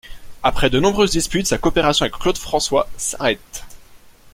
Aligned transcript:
Après 0.41 0.71
de 0.71 0.79
nombreuses 0.79 1.11
disputes, 1.11 1.45
sa 1.45 1.59
coopération 1.59 2.01
avec 2.01 2.15
Claude 2.15 2.35
François 2.39 2.89
s'arrête. 2.97 3.63